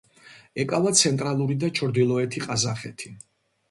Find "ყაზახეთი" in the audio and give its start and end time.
2.51-3.19